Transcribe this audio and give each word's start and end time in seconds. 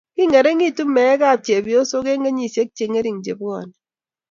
king'ering'iti 0.15 0.83
meekab 0.95 1.39
chepyosok 1.47 2.05
eng' 2.11 2.25
kenyisiek 2.25 2.69
che 2.77 2.85
ng'ering' 2.87 3.23
che 3.25 3.33
bwoni 3.39 3.75